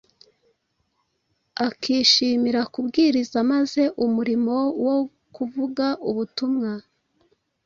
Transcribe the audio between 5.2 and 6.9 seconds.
kuvuga ubutumwa